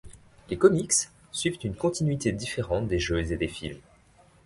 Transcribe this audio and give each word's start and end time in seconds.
Les 0.49 0.57
comics 0.57 1.09
suivent 1.31 1.59
une 1.63 1.75
continuité 1.75 2.31
différente 2.31 2.87
des 2.87 2.97
jeux 2.97 3.19
et 3.31 3.37
des 3.37 3.47
films. 3.47 3.77